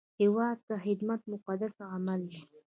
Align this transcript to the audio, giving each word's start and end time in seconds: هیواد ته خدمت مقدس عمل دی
هیواد 0.21 0.57
ته 0.67 0.75
خدمت 0.85 1.21
مقدس 1.33 1.75
عمل 1.93 2.21
دی 2.29 2.41